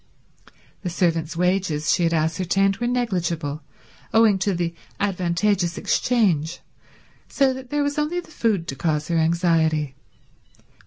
The 0.81 0.89
servants' 0.89 1.37
wages, 1.37 1.91
she 1.93 2.01
had 2.05 2.11
ascertained, 2.11 2.77
were 2.77 2.87
negligible, 2.87 3.61
owing 4.11 4.39
to 4.39 4.55
the 4.55 4.73
advantageous 4.99 5.77
exchange, 5.77 6.59
so 7.27 7.53
that 7.53 7.69
there 7.69 7.83
was 7.83 7.99
only 7.99 8.19
the 8.19 8.31
food 8.31 8.67
to 8.69 8.75
cause 8.75 9.09
her 9.09 9.17
anxiety. 9.19 9.93